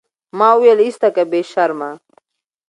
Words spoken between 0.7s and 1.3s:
ايسته که